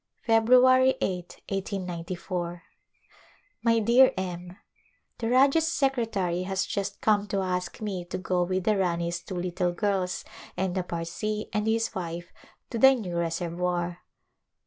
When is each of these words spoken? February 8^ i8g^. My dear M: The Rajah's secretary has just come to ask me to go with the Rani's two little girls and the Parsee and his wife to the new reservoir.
February 0.23 0.95
8^ 0.99 1.41
i8g^. 1.47 2.61
My 3.61 3.77
dear 3.77 4.11
M: 4.17 4.57
The 5.19 5.29
Rajah's 5.29 5.67
secretary 5.67 6.41
has 6.41 6.65
just 6.65 7.01
come 7.01 7.27
to 7.27 7.37
ask 7.41 7.79
me 7.81 8.03
to 8.05 8.17
go 8.17 8.41
with 8.41 8.63
the 8.63 8.77
Rani's 8.77 9.19
two 9.21 9.35
little 9.37 9.73
girls 9.73 10.25
and 10.57 10.73
the 10.73 10.81
Parsee 10.81 11.49
and 11.53 11.67
his 11.67 11.93
wife 11.93 12.33
to 12.71 12.79
the 12.79 12.95
new 12.95 13.15
reservoir. 13.15 13.99